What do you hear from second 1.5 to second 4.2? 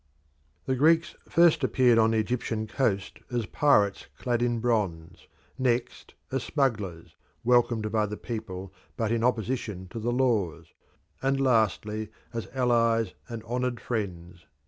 appeared on the Egyptian coast as pirates